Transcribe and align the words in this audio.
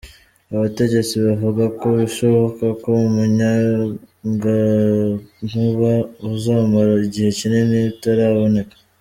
Abategetsi 0.55 1.13
bavuga 1.25 1.63
ko 1.79 1.87
bishoboka 1.99 2.65
ko 2.81 2.91
umuyagankuba 3.07 5.93
uzomara 6.31 6.91
igihe 7.07 7.29
kinini 7.39 7.77
utaraboneka. 7.93 8.75